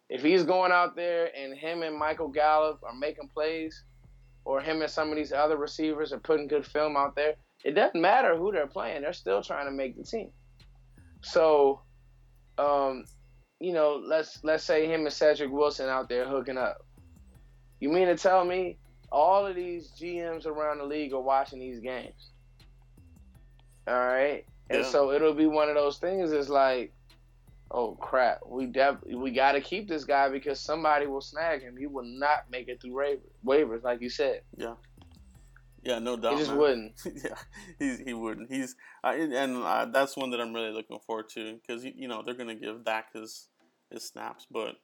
[0.08, 3.84] If he's going out there and him and Michael Gallup are making plays,
[4.44, 7.72] or him and some of these other receivers are putting good film out there, it
[7.72, 9.02] doesn't matter who they're playing.
[9.02, 10.30] They're still trying to make the team.
[11.22, 11.80] So,
[12.58, 13.04] um,
[13.60, 16.84] you know, let's let's say him and Cedric Wilson out there hooking up.
[17.78, 18.78] You mean to tell me
[19.12, 22.30] all of these GMs around the league are watching these games?
[23.86, 24.86] All right, and Yeah.
[24.88, 26.32] so it'll be one of those things.
[26.32, 26.92] It's like,
[27.70, 31.76] oh crap, we def- we got to keep this guy because somebody will snag him.
[31.76, 34.42] He will not make it through waivers, waivers like you said.
[34.56, 34.74] Yeah,
[35.82, 36.32] Yeah, no doubt.
[36.34, 36.58] He just man.
[36.58, 36.92] wouldn't.
[37.24, 37.34] yeah,
[37.78, 38.50] he's, he wouldn't.
[38.52, 42.54] He's and that's one that I'm really looking forward to because you know they're gonna
[42.54, 43.48] give Dak his
[43.90, 44.76] his snaps, but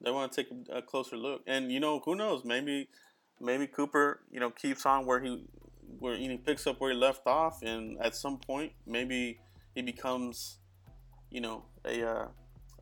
[0.00, 1.42] they want to take a, a closer look.
[1.46, 2.44] And you know who knows?
[2.44, 2.88] Maybe
[3.40, 5.44] maybe Cooper you know keeps on where he
[5.98, 9.40] where he picks up where he left off, and at some point maybe
[9.74, 10.58] he becomes
[11.30, 12.28] you know a uh,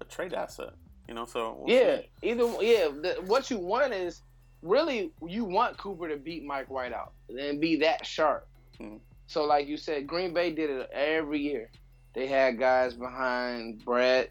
[0.00, 0.74] a trade asset.
[1.08, 2.30] You know, so we'll yeah, see.
[2.30, 2.88] either yeah.
[2.88, 4.22] The, what you want is
[4.62, 8.48] really you want Cooper to beat Mike White out and be that sharp.
[8.78, 8.96] Hmm.
[9.26, 11.70] So like you said, Green Bay did it every year.
[12.14, 14.30] They had guys behind Brett.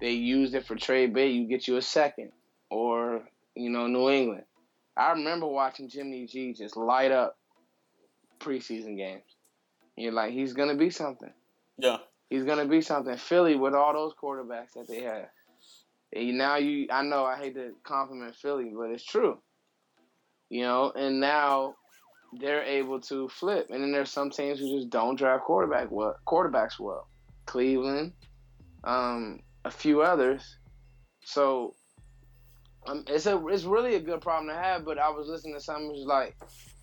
[0.00, 1.32] They used it for trade bait.
[1.32, 2.32] You get you a second,
[2.70, 3.22] or
[3.54, 4.44] you know New England.
[4.98, 7.38] I remember watching Jimmy G just light up
[8.40, 9.22] preseason games.
[9.96, 11.32] You're like, he's gonna be something.
[11.78, 11.98] yeah.
[12.30, 13.16] He's gonna be something.
[13.16, 15.28] Philly with all those quarterbacks that they have.
[16.12, 19.38] And now you, I know I hate to compliment Philly, but it's true.
[20.50, 21.74] You know, and now
[22.38, 23.68] they're able to flip.
[23.70, 27.08] And then there's some teams who just don't draft quarterback well, quarterbacks well.
[27.46, 28.12] Cleveland,
[28.84, 30.58] um, a few others.
[31.24, 31.74] So
[32.88, 34.84] um, it's a it's really a good problem to have.
[34.84, 36.36] But I was listening to something was like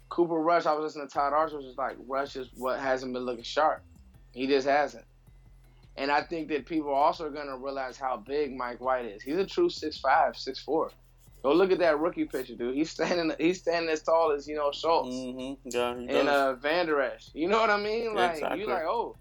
[0.09, 0.65] Cooper Rush.
[0.65, 3.83] I was listening to Todd Archer, was like Rush is what hasn't been looking sharp.
[4.31, 5.05] He just hasn't.
[5.97, 9.21] And I think that people also are gonna realize how big Mike White is.
[9.21, 10.91] He's a true six five, six four.
[11.41, 12.75] Go look at that rookie picture, dude.
[12.75, 15.69] He's standing he's standing as tall as, you know, Schultz Mm-hmm.
[15.69, 17.29] Yeah, and uh Vander Esch.
[17.33, 18.15] You know what I mean?
[18.15, 18.59] Like Exactly.
[18.61, 19.15] you're like, oh,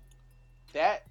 [0.72, 1.04] that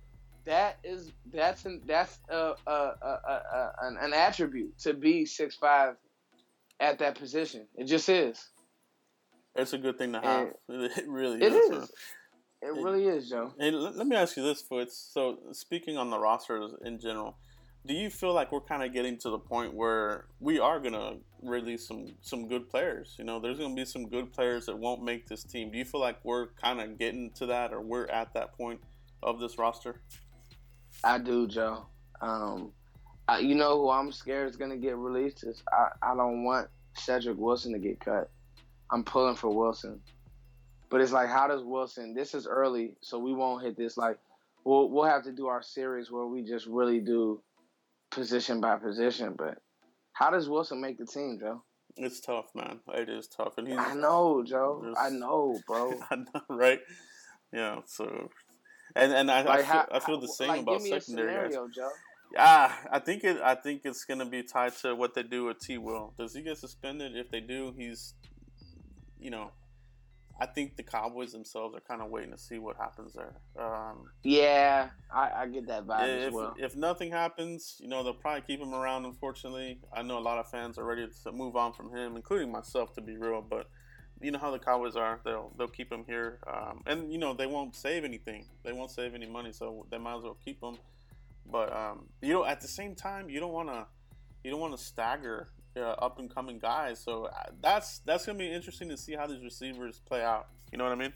[0.46, 5.56] that is that's an that's a, a, a, a, an, an attribute to be six
[5.56, 5.96] five
[6.80, 7.68] at that position.
[7.76, 8.50] It just is.
[9.56, 10.48] it's a good thing to have.
[10.70, 11.84] It really It is.
[11.84, 11.92] is.
[12.62, 13.52] It really is, Joe.
[13.60, 14.98] Hey, let, let me ask you this, Foots.
[15.14, 17.36] So, speaking on the rosters in general,
[17.86, 21.18] do you feel like we're kind of getting to the point where we are gonna
[21.42, 23.16] release some some good players?
[23.20, 25.72] You know, there's gonna be some good players that won't make this team.
[25.72, 28.80] Do you feel like we're kind of getting to that, or we're at that point
[29.22, 30.00] of this roster?
[31.04, 31.86] I do, Joe.
[32.22, 32.72] Um,
[33.28, 36.68] I, you know who I'm scared is gonna get released is I, I don't want
[36.96, 38.30] Cedric Wilson to get cut.
[38.92, 40.00] I'm pulling for Wilson,
[40.90, 42.14] but it's like how does Wilson?
[42.14, 43.98] This is early, so we won't hit this.
[43.98, 44.18] Like
[44.64, 47.42] we'll we'll have to do our series where we just really do
[48.12, 49.36] position by position.
[49.38, 49.58] But
[50.14, 51.64] how does Wilson make the team, Joe?
[51.96, 52.80] It's tough, man.
[52.94, 54.80] It is tough, and he's I know, Joe.
[54.82, 55.94] There's- I know, bro.
[56.12, 56.80] I know, right?
[57.52, 57.80] Yeah.
[57.86, 58.30] So,
[58.96, 61.02] and and I, I, feel, how- I feel the same like, about give me a
[61.02, 61.52] secondary guys.
[61.54, 61.90] scenario, Joe.
[62.38, 63.38] Ah, I think it.
[63.44, 65.78] I think it's gonna be tied to what they do with T.
[65.78, 66.14] Will.
[66.18, 67.16] Does he get suspended?
[67.16, 68.16] If they do, he's,
[69.20, 69.52] you know,
[70.42, 73.36] I think the Cowboys themselves are kind of waiting to see what happens there.
[73.60, 76.56] Um, Yeah, I, I get that vibe if as well.
[76.58, 79.06] if nothing happens, you know, they'll probably keep him around.
[79.06, 82.52] Unfortunately, I know a lot of fans are ready to move on from him, including
[82.52, 83.46] myself, to be real.
[83.48, 83.68] But
[84.24, 87.34] you know how the Cowboys are; they'll they'll keep him here, um, and you know
[87.34, 88.46] they won't save anything.
[88.64, 90.78] They won't save any money, so they might as well keep him.
[91.50, 93.86] But um, you know, at the same time, you don't want to
[94.44, 97.00] you don't want to stagger uh, up and coming guys.
[97.00, 100.48] So uh, that's that's gonna be interesting to see how these receivers play out.
[100.72, 101.14] You know what I mean?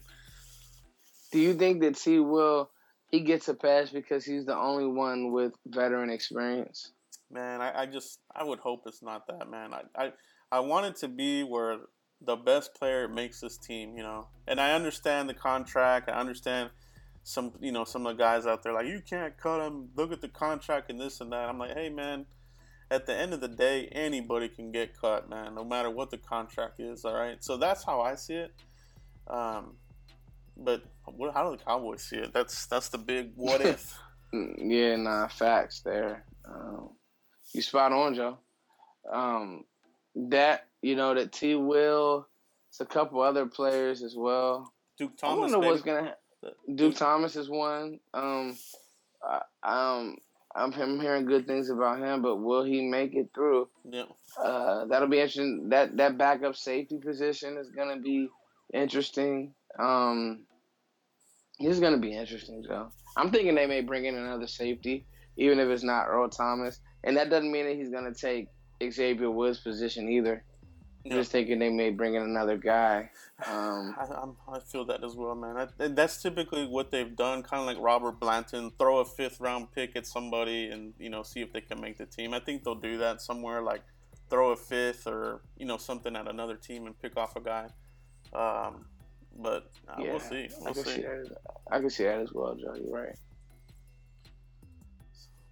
[1.32, 2.70] Do you think that T will
[3.10, 6.92] he gets a pass because he's the only one with veteran experience?
[7.30, 9.72] Man, I, I just I would hope it's not that, man.
[9.74, 10.12] I, I
[10.50, 11.78] I want it to be where
[12.20, 14.26] the best player makes this team, you know.
[14.46, 16.08] And I understand the contract.
[16.08, 16.70] I understand
[17.22, 19.90] some you know some of the guys out there like you can't cut him.
[19.96, 21.48] Look at the contract and this and that.
[21.48, 22.26] I'm like, hey man,
[22.90, 26.18] at the end of the day, anybody can get cut, man, no matter what the
[26.18, 27.04] contract is.
[27.04, 28.52] All right, so that's how I see it.
[29.26, 29.76] Um,
[30.56, 32.32] but what, how do the Cowboys see it?
[32.32, 33.94] That's that's the big what if.
[34.34, 36.22] Mm, Yeah, nah, facts there.
[36.44, 36.90] Um,
[37.54, 38.36] you spot on, Joe.
[39.10, 39.64] Um,
[40.14, 42.26] that you know that T will.
[42.70, 44.72] It's a couple other players as well.
[44.98, 46.14] Duke I Thomas, wonder what's gonna.
[46.42, 47.98] Ha- Duke Thomas is one.
[48.14, 48.56] Um,
[49.22, 50.16] I, um,
[50.54, 53.68] I'm, I'm hearing good things about him, but will he make it through?
[53.88, 54.04] Yeah.
[54.42, 55.68] Uh, that'll be interesting.
[55.70, 58.28] That that backup safety position is gonna be
[58.72, 59.54] interesting.
[59.78, 60.44] Um,
[61.58, 62.90] it's gonna be interesting, Joe.
[63.16, 67.16] I'm thinking they may bring in another safety, even if it's not Earl Thomas, and
[67.16, 68.48] that doesn't mean that he's gonna take
[68.92, 70.44] Xavier Woods' position either.
[71.06, 73.10] Just thinking they may bring in another guy.
[73.46, 75.68] Um, I, I'm, I feel that as well, man.
[75.78, 79.72] I, that's typically what they've done, kind of like Robert Blanton, throw a fifth round
[79.72, 82.34] pick at somebody and you know see if they can make the team.
[82.34, 83.82] I think they'll do that somewhere, like
[84.30, 87.68] throw a fifth or you know something at another team and pick off a guy.
[88.34, 88.86] Um,
[89.36, 90.50] but uh, yeah, we'll see.
[90.66, 91.02] I We'll can see see.
[91.02, 91.20] that.
[91.20, 91.32] As,
[91.70, 92.74] I can see that as well, Joe.
[92.74, 93.16] You're right.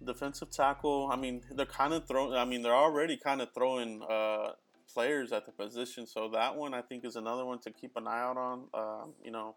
[0.03, 1.09] Defensive tackle.
[1.11, 2.33] I mean, they're kind of throwing.
[2.33, 4.51] I mean, they're already kind of throwing uh,
[4.93, 6.07] players at the position.
[6.07, 8.63] So that one, I think, is another one to keep an eye out on.
[8.73, 9.55] Um, you know,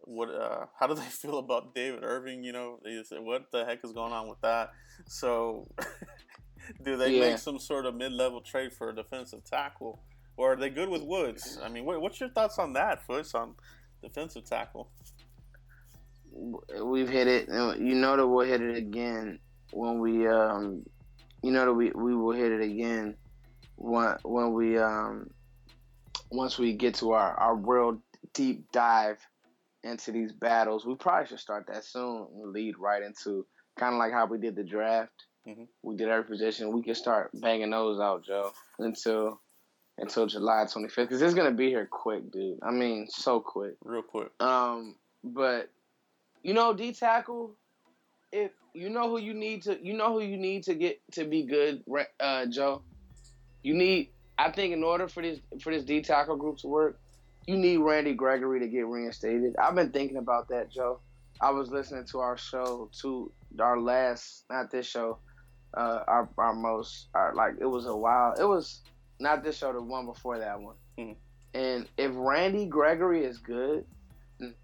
[0.00, 0.30] what?
[0.30, 2.42] Uh, how do they feel about David Irving?
[2.44, 4.70] You know, they say, what the heck is going on with that?
[5.06, 5.68] So,
[6.84, 7.30] do they Yeah.
[7.30, 10.00] make some sort of mid-level trade for a defensive tackle,
[10.36, 11.58] or are they good with Woods?
[11.62, 13.54] I mean, what, what's your thoughts on that, Foots, on
[14.02, 14.90] defensive tackle?
[16.82, 17.48] we've hit it.
[17.48, 19.38] You know that we'll hit it again
[19.70, 20.82] when we, um,
[21.42, 23.16] you know that we, we will hit it again
[23.82, 25.30] when when we um,
[26.30, 28.00] once we get to our our world
[28.32, 29.18] deep dive
[29.82, 30.86] into these battles.
[30.86, 33.44] We probably should start that soon and lead right into
[33.76, 35.26] kind of like how we did the draft.
[35.46, 35.66] Mhm.
[35.82, 36.72] We did every position.
[36.72, 39.40] We can start banging those out, Joe, until
[39.98, 42.60] until July 25th because it's gonna be here quick, dude.
[42.62, 43.74] I mean, so quick.
[43.82, 44.30] Real quick.
[44.40, 45.70] Um, but
[46.42, 47.56] you know, D tackle,
[48.30, 51.24] if you know who you need to, you know who you need to get to
[51.24, 51.84] be good,
[52.20, 52.82] uh, Joe.
[53.62, 56.98] You need, I think, in order for this for this D tackle group to work,
[57.46, 59.54] you need Randy Gregory to get reinstated.
[59.56, 61.00] I've been thinking about that, Joe.
[61.40, 65.18] I was listening to our show, to our last, not this show,
[65.76, 68.34] uh, our our most, our like it was a while.
[68.38, 68.82] It was
[69.20, 70.76] not this show, the one before that one.
[70.98, 71.16] Mhm.
[71.54, 73.86] And if Randy Gregory is good,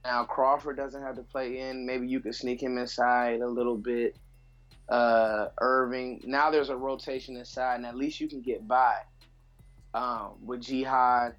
[0.04, 1.86] Now Crawford doesn't have to play in.
[1.86, 4.16] Maybe you could sneak him inside a little bit.
[4.88, 6.22] Uh, Irving.
[6.24, 8.94] Now there's a rotation inside, and at least you can get by.
[9.94, 11.34] Um, with Jihad,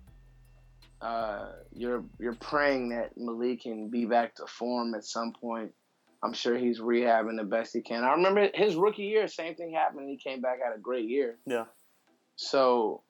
[1.01, 5.71] uh, you're you're praying that Maliek can be back to form at some point.
[6.21, 8.03] I'm sure he's rehabbing the best he can.
[8.03, 10.09] I remember his rookie year, same thing happened.
[10.09, 11.37] He came back had a great year.
[11.45, 11.65] Yeah.
[12.35, 13.03] So,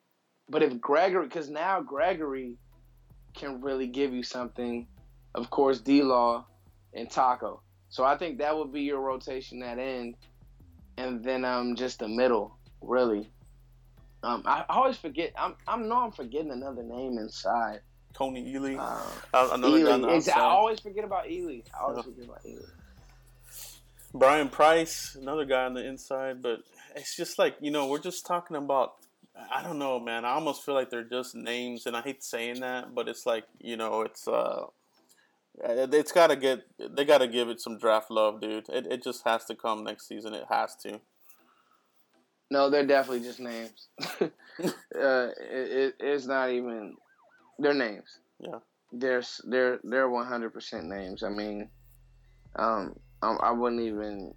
[0.47, 2.57] but if Gregory, because now Gregory
[3.33, 4.87] can really give you something,
[5.33, 6.45] of course, D Law
[6.93, 7.63] and Taco.
[7.89, 10.15] So I think that would be your rotation at end,
[10.97, 13.29] and then um just the middle, really.
[14.21, 15.33] Um, I always forget.
[15.37, 17.81] I'm I'm know I'm forgetting another name inside.
[18.13, 19.01] Tony Ely, Uh,
[19.33, 19.97] uh, another Ely.
[19.97, 21.61] the Ex- I always forget about Ely.
[21.73, 22.61] I always forget about Ely.
[24.13, 26.61] Brian Price, another guy on the inside, but
[26.95, 28.93] it's just like you know we're just talking about.
[29.53, 30.25] I don't know, man.
[30.25, 33.45] I almost feel like they're just names, and I hate saying that, but it's like
[33.59, 34.65] you know, it's uh,
[35.63, 36.61] it's got to get
[36.95, 38.69] they got to give it some draft love, dude.
[38.69, 40.33] It it just has to come next season.
[40.33, 41.01] It has to.
[42.51, 43.89] No, they're definitely just names.
[44.21, 44.27] uh,
[44.93, 46.95] it, it, it's not even.
[47.59, 48.19] They're names.
[48.39, 48.59] Yeah.
[48.91, 51.23] They're they're they're one hundred percent names.
[51.23, 51.69] I mean,
[52.55, 54.33] um, I, I wouldn't even.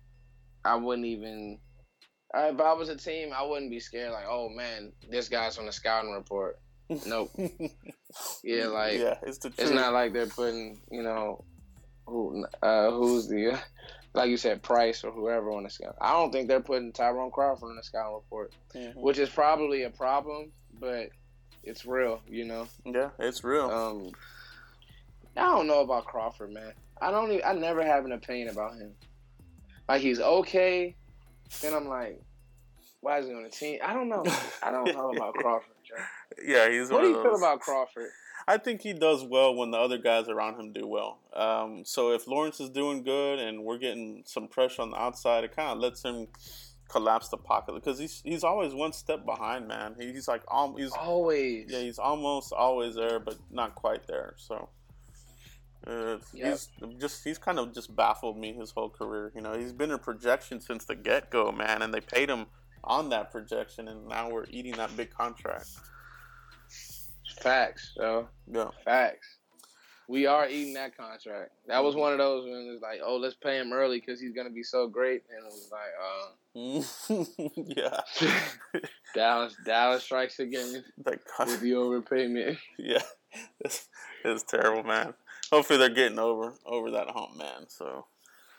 [0.65, 1.59] I wouldn't even.
[2.37, 4.13] uh, If I was a team, I wouldn't be scared.
[4.13, 6.59] Like, oh man, this guy's on the scouting report.
[7.07, 7.31] Nope.
[8.45, 11.43] Yeah, like yeah, it's the it's not like they're putting, you know,
[12.07, 13.59] who uh, who's the,
[14.15, 15.97] like you said, Price or whoever on the scout.
[15.99, 18.97] I don't think they're putting Tyrone Crawford on the scouting report, Mhm.
[18.97, 21.09] which is probably a problem, but
[21.65, 22.69] it's real, you know.
[22.85, 23.71] Yeah, it's real.
[23.71, 24.11] Um,
[25.35, 26.75] I don't know about Crawford, man.
[27.01, 27.31] I don't.
[27.33, 28.93] Even, I never have an opinion about him.
[29.89, 30.95] Like he's okay,
[31.63, 32.21] then I'm like,
[33.01, 33.79] why is he on the team?
[33.83, 34.23] I don't know.
[34.63, 35.69] I don't know about Crawford.
[36.39, 36.43] Joe.
[36.47, 38.09] yeah, he's What one do of you feel about Crawford?
[38.49, 41.21] I think he does well when the other guys around him do well.
[41.33, 45.45] Um, so if Lawrence is doing good and we're getting some pressure on the outside,
[45.45, 46.27] it kind of lets him
[46.89, 49.95] collapse the pocket because he's he's always one step behind, man.
[49.99, 51.71] He's like um, he's Always.
[51.71, 54.35] yeah, he's almost always there, but not quite there.
[54.37, 54.69] So.
[55.87, 56.47] Uh, Yep.
[56.53, 56.69] He's
[57.01, 59.33] just he's kind of just baffled me his whole career.
[59.35, 62.47] You know, he's been a projection since the get go, man, and they paid him
[62.85, 65.67] on that projection, and now we're eating that big contract.
[67.41, 69.27] Facts, so Yeah, facts.
[70.09, 71.53] We are eating that contract.
[71.69, 74.33] That was one of those when it's like, oh, let's pay him early because he's
[74.35, 75.93] gonna be so great, and it was like,
[77.77, 78.01] yeah.
[78.75, 78.81] uh,
[79.15, 80.85] Dallas, Dallas strikes again
[81.37, 82.59] con- with the overpayment.
[82.79, 83.03] yeah,
[83.61, 83.89] it's,
[84.25, 85.15] it's terrible, man.
[85.51, 87.69] Hopefully they're getting over over that hump, man.
[87.69, 88.07] So,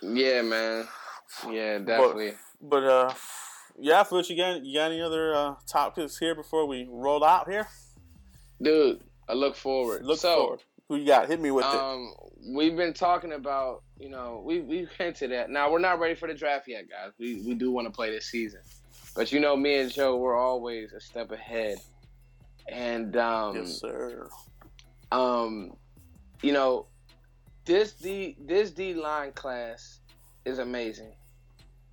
[0.01, 0.87] Yeah, man.
[1.49, 2.33] Yeah, definitely.
[2.61, 3.13] but uh,
[3.77, 7.49] yeah, Flitch, you got you got any other uh, topics here before we roll out
[7.49, 7.67] here?
[8.63, 10.05] Dude, I look forward.
[10.05, 10.59] Look so, forward.
[10.89, 11.27] Who you got?
[11.27, 11.73] Hit me with it.
[11.73, 12.13] Um,
[12.47, 15.49] we've been talking about, you know, we we hinted at.
[15.49, 17.11] Now we're not ready for the draft yet, guys.
[17.19, 18.61] We we do want to play this season,
[19.15, 21.77] but you know, me and Joe, we're always a step ahead.
[22.67, 24.29] And um, yes, sir.
[25.11, 25.75] um,
[26.41, 26.87] you know,
[27.65, 29.99] this D this D line class
[30.45, 31.13] is amazing,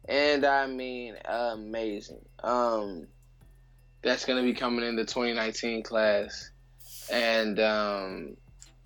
[0.09, 2.25] and I mean amazing.
[2.43, 3.07] Um,
[4.03, 6.51] that's gonna be coming in the 2019 class,
[7.11, 8.37] and um,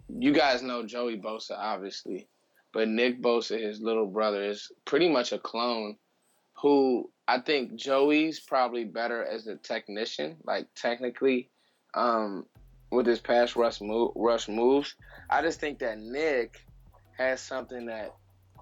[0.08, 2.28] you guys know Joey Bosa, obviously,
[2.72, 5.96] but Nick Bosa, his little brother, is pretty much a clone.
[6.58, 11.50] Who I think Joey's probably better as a technician, like technically,
[11.94, 12.46] um,
[12.90, 14.94] with his pass rush move, rush moves.
[15.28, 16.64] I just think that Nick
[17.18, 18.14] has something that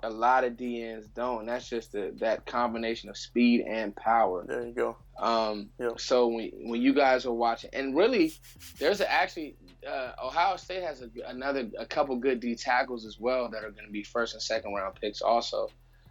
[0.03, 1.41] a lot of DNs don't.
[1.41, 4.45] And that's just the, that combination of speed and power.
[4.47, 4.97] There you go.
[5.19, 5.91] Um, Yeah.
[5.97, 8.33] So when when you guys are watching, and really,
[8.79, 13.19] there's a, actually uh, Ohio State has a, another a couple good D tackles as
[13.19, 15.23] well that are going to be first and second round picks.
[15.23, 15.69] Also,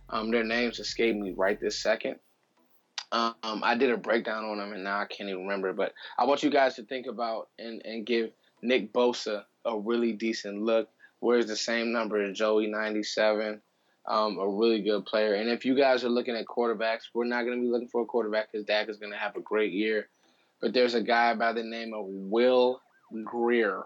[0.10, 2.18] um, their names escape me right this second.
[3.14, 5.74] Um, I did a breakdown on them, and now I can't even remember.
[5.74, 10.14] But I want you guys to think about and and give Nick Bosa a really
[10.14, 10.88] decent look.
[11.20, 13.62] Wears the same number as Joey, ninety seven
[14.08, 15.36] um, a really good player.
[15.36, 18.02] And if you guys are looking at quarterbacks, we're not going to be looking for
[18.02, 20.10] a quarterback because Dak is going to have a great year.
[20.62, 22.82] But there's a guy by the name of Will
[23.24, 23.84] Grier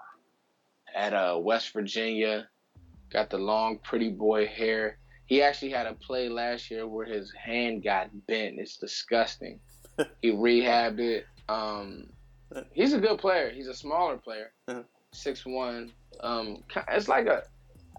[0.96, 2.48] at uh, West Virginia.
[3.12, 4.98] Got the long, pretty boy hair.
[5.26, 8.56] He actually had a play last year where his hand got bent.
[8.60, 9.60] It's disgusting.
[10.22, 11.26] he rehabbed it.
[11.50, 12.08] Um,
[12.74, 13.50] he's a good player.
[13.52, 14.84] He's a smaller player, Uh-huh.
[15.14, 15.92] six one.
[16.22, 17.44] Um, it's like a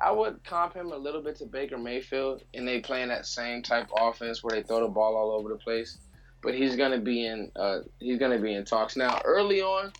[0.00, 3.62] I would comp him a little bit to Baker Mayfield, and they playing that same
[3.62, 5.98] type of offense where they throw the ball all over the place.
[6.42, 9.20] But he's gonna be in uh, he's gonna be in talks now.
[9.24, 9.92] Early on,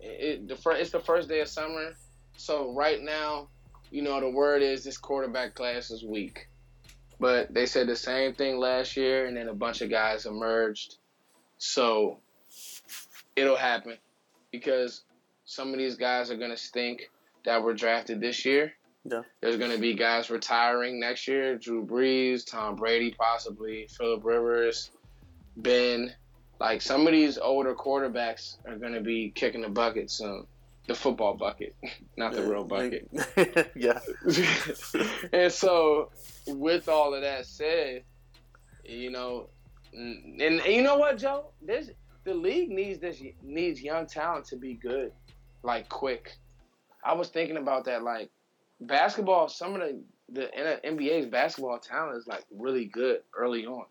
[0.00, 1.92] it, the it's the first day of summer,
[2.36, 3.48] so right now
[3.92, 6.48] you know, the word is this quarterback class is weak.
[7.20, 10.96] But they said the same thing last year, and then a bunch of guys emerged.
[11.58, 12.18] So
[13.36, 13.98] it'll happen
[14.50, 15.02] because
[15.44, 17.10] some of these guys are going to stink
[17.44, 18.72] that were drafted this year.
[19.04, 19.22] Yeah.
[19.40, 24.90] There's going to be guys retiring next year Drew Brees, Tom Brady, possibly, Philip Rivers,
[25.56, 26.12] Ben.
[26.60, 30.46] Like some of these older quarterbacks are going to be kicking the bucket soon.
[30.86, 31.74] The football bucket,
[32.16, 33.08] not the real bucket.
[33.76, 34.00] yeah.
[35.32, 36.10] and so,
[36.46, 38.02] with all of that said,
[38.84, 39.48] you know,
[39.92, 41.52] and, and you know what, Joe?
[41.60, 41.90] This
[42.24, 45.12] the league needs this needs young talent to be good,
[45.62, 46.36] like quick.
[47.04, 48.02] I was thinking about that.
[48.02, 48.30] Like
[48.86, 50.00] basketball, some of the
[50.32, 50.50] the
[50.84, 53.84] NBA's basketball talent is like really good early on.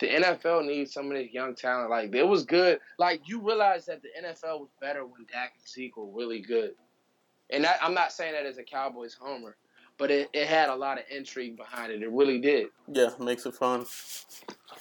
[0.00, 1.90] The NFL needs some of this young talent.
[1.90, 2.80] Like it was good.
[2.98, 6.72] Like you realize that the NFL was better when Dak and Zeke were really good.
[7.50, 9.56] And that, I'm not saying that as a Cowboys homer,
[9.98, 12.02] but it, it had a lot of intrigue behind it.
[12.02, 12.68] It really did.
[12.90, 13.84] Yeah, makes it fun.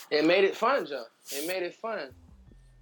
[0.09, 1.03] It made it fun, Joe.
[1.31, 2.09] It made it fun.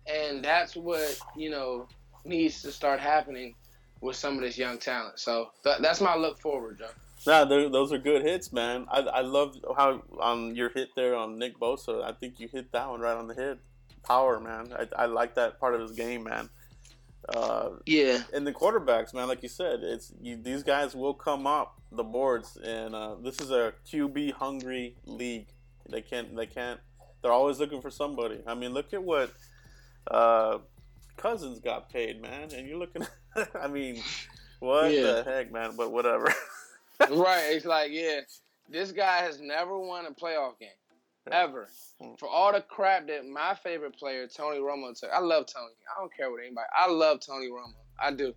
[0.07, 1.87] And that's what, you know,
[2.23, 3.55] needs to start happening
[4.01, 5.19] with some of this young talent.
[5.19, 6.89] So th- that's my look forward, Joe.
[7.27, 8.87] Nah, those are good hits, man.
[8.89, 12.03] I I love how on your hit there on Nick Bosa.
[12.03, 13.59] I think you hit that one right on the head.
[14.03, 14.73] Power, man.
[14.77, 16.49] I, I like that part of his game, man.
[17.29, 18.23] Uh, Yeah.
[18.33, 22.03] and the quarterbacks, man, like you said, it's you, these guys will come up the
[22.03, 25.45] boards, and uh, this is a QB hungry league.
[25.87, 26.79] They can't, they can't.
[27.21, 28.39] They're always looking for somebody.
[28.47, 29.31] I mean, look at what
[30.09, 30.57] uh,
[31.21, 33.05] Cousins got paid, man, and you're looking.
[33.55, 34.01] I mean,
[34.59, 35.01] what Yeah.
[35.01, 35.75] the heck, man?
[35.77, 36.33] But whatever.
[36.99, 37.43] right.
[37.51, 38.21] It's like, yeah,
[38.69, 40.69] this guy has never won a playoff game.
[41.31, 41.69] Ever.
[42.17, 45.11] For all the crap that my favorite player, Tony Romo, took.
[45.11, 45.73] I love Tony.
[45.95, 46.65] I don't care what anybody.
[46.75, 47.73] I love Tony Romo.
[47.99, 48.33] I do.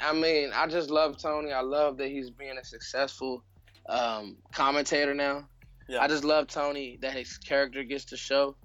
[0.00, 1.52] I mean, I just love Tony.
[1.52, 3.42] I love that he's being a successful
[3.88, 5.48] um, commentator now.
[5.88, 6.00] Yeah.
[6.00, 8.56] I just love Tony that his character gets to show.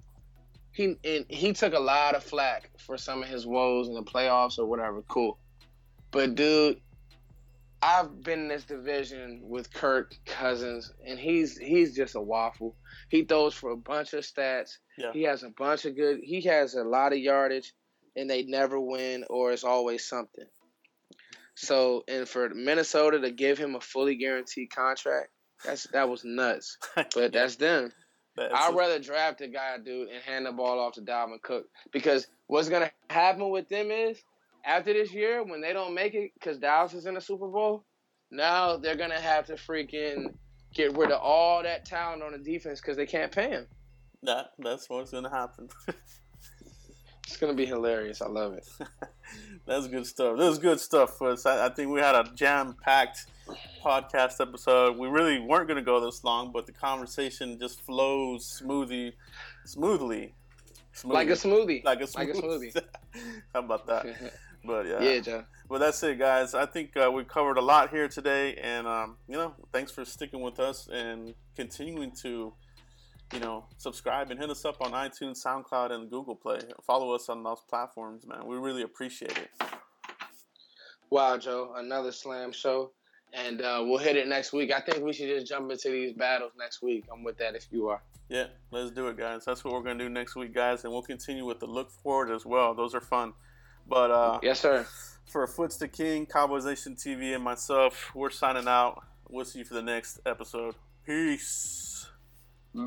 [0.72, 4.02] He and he took a lot of flack for some of his woes in the
[4.02, 5.02] playoffs or whatever.
[5.02, 5.38] Cool,
[6.10, 6.80] but dude,
[7.82, 12.76] I've been in this division with Kirk Cousins, and he's he's just a waffle.
[13.08, 14.78] He throws for a bunch of stats.
[14.96, 15.12] Yeah.
[15.12, 16.20] He has a bunch of good.
[16.22, 17.72] He has a lot of yardage,
[18.14, 20.46] and they never win, or it's always something.
[21.54, 25.30] So, and for Minnesota to give him a fully guaranteed contract,
[25.64, 26.78] that's that was nuts.
[27.14, 27.92] But that's them.
[28.36, 31.66] That's I'd rather draft a guy, dude, and hand the ball off to Dalvin Cook
[31.92, 34.22] because what's gonna happen with them is
[34.64, 37.84] after this year when they don't make it because Dallas is in the Super Bowl,
[38.30, 40.32] now they're gonna have to freaking
[40.74, 43.66] get rid of all that talent on the defense because they can't pay him.
[44.22, 45.68] that that's what's gonna happen.
[47.32, 48.20] It's gonna be hilarious.
[48.20, 48.68] I love it.
[49.66, 50.36] That's good stuff.
[50.36, 51.46] That was good stuff for us.
[51.46, 53.24] I, I think we had a jam packed
[53.82, 54.98] podcast episode.
[54.98, 59.14] We really weren't going to go this long, but the conversation just flows smoothly,
[59.64, 60.34] smoothly,
[60.92, 61.14] smoothly.
[61.14, 61.82] Like a smoothie.
[61.84, 62.82] like a like a smoothie.
[63.54, 64.06] How about that?
[64.64, 65.44] But yeah, yeah, Joe.
[65.68, 66.54] Well, that's it, guys.
[66.54, 70.04] I think uh, we covered a lot here today, and um, you know, thanks for
[70.04, 72.52] sticking with us and continuing to,
[73.32, 76.60] you know, subscribe and hit us up on iTunes, SoundCloud, and Google Play.
[76.86, 78.46] Follow us on those platforms, man.
[78.46, 79.50] We really appreciate it.
[81.10, 81.72] Wow, Joe.
[81.76, 82.92] Another slam show.
[83.34, 84.70] And uh, we'll hit it next week.
[84.72, 87.04] I think we should just jump into these battles next week.
[87.10, 88.02] I'm with that if you are.
[88.28, 89.44] Yeah, let's do it, guys.
[89.46, 92.30] That's what we're gonna do next week, guys, and we'll continue with the look forward
[92.30, 92.74] as well.
[92.74, 93.32] Those are fun.
[93.86, 94.86] But uh, Yes, sir.
[95.26, 99.02] for Foots the King, Cowboys Nation TV, and myself, we're signing out.
[99.30, 100.74] We'll see you for the next episode.
[101.06, 101.91] Peace.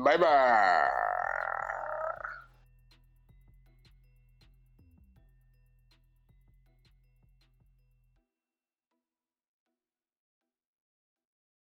[0.04, 0.26] 拜拜。